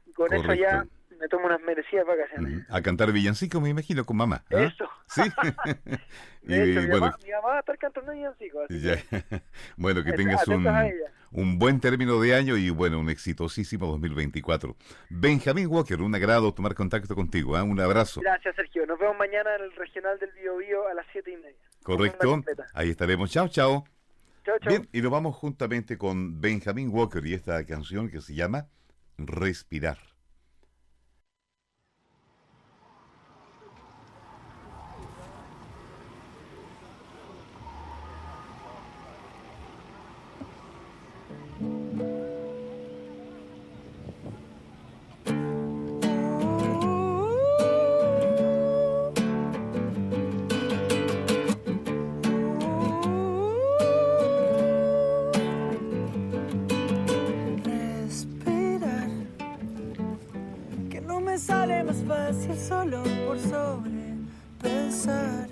[0.07, 0.87] Y con eso ya
[1.23, 2.67] me tomo unas merecidas vacaciones.
[2.69, 4.43] A cantar villancico, me imagino, con mamá.
[4.51, 4.63] ¿ah?
[4.63, 4.89] Eso.
[5.07, 5.23] Sí.
[6.43, 8.67] y, mi, mamá, va a estar cantando villancicos.
[9.77, 10.67] bueno, que tengas un,
[11.31, 14.75] un, buen término de año y, bueno, un exitosísimo 2024.
[15.11, 17.57] Benjamín Walker, un agrado tomar contacto contigo.
[17.57, 17.63] ¿eh?
[17.63, 18.21] Un abrazo.
[18.21, 18.85] Gracias, Sergio.
[18.85, 21.57] Nos vemos mañana en el regional del Bio, Bio a las siete y media.
[21.85, 22.43] Correcto.
[22.75, 23.31] Ahí estaremos.
[23.31, 23.85] Chao, chao.
[24.45, 24.71] Chao, chao.
[24.71, 28.67] Bien, y nos vamos juntamente con Benjamín Walker y esta canción que se llama
[29.19, 30.12] Respirar.
[62.03, 64.17] espacio solo por sobre
[64.61, 65.52] pensar